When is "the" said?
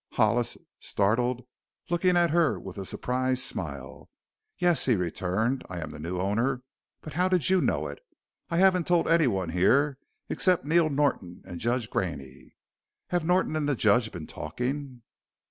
5.91-5.99, 13.69-13.75